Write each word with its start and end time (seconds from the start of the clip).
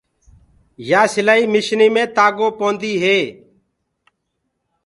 يآ 0.89 1.01
سِلآئي 1.13 1.43
مشني 1.53 1.87
مي 1.95 2.03
تآگو 2.15 2.47
پوندي 2.57 2.93
هي۔ 3.03 3.19